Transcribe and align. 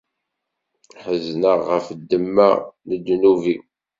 Ḥezneɣ 1.03 1.59
ɣef 1.71 1.85
ddemma 1.99 2.49
n 2.87 2.89
ddnub-iw. 2.97 3.63